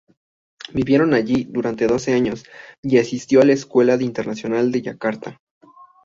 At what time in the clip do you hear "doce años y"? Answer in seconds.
1.85-2.97